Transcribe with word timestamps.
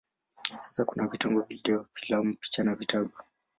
Sasa 0.59 0.85
kuna 0.85 1.07
vitengo 1.07 1.39
vya 1.41 1.47
video, 1.57 1.85
filamu, 1.93 2.35
picha 2.35 2.63
na 2.63 2.75
vitabu. 2.75 3.11